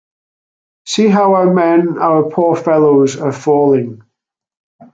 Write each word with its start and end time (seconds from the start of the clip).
See 0.87 1.09
how 1.09 1.35
our 1.35 1.53
men, 1.53 1.99
our 1.99 2.23
poor 2.23 2.55
fellows, 2.55 3.17
are 3.17 3.31
falling. 3.31 4.01